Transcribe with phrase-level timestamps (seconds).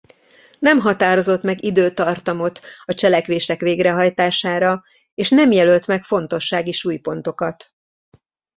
[0.59, 7.73] Nem határozott meg időtartamot a cselekvések végrehajtására és nem jelölt meg fontossági súlypontokat.